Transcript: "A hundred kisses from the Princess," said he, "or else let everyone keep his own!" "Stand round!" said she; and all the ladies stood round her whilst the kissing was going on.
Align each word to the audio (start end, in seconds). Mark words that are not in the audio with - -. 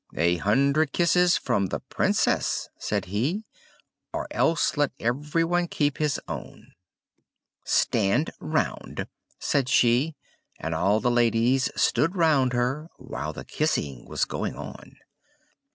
"A 0.17 0.37
hundred 0.37 0.93
kisses 0.93 1.37
from 1.37 1.67
the 1.67 1.79
Princess," 1.79 2.69
said 2.79 3.05
he, 3.05 3.45
"or 4.11 4.27
else 4.31 4.75
let 4.75 4.89
everyone 4.99 5.67
keep 5.67 5.99
his 5.99 6.19
own!" 6.27 6.71
"Stand 7.65 8.31
round!" 8.39 9.05
said 9.37 9.69
she; 9.69 10.15
and 10.59 10.73
all 10.73 10.99
the 11.01 11.11
ladies 11.11 11.69
stood 11.79 12.15
round 12.15 12.53
her 12.53 12.89
whilst 12.97 13.35
the 13.35 13.45
kissing 13.45 14.07
was 14.07 14.25
going 14.25 14.55
on. 14.55 14.95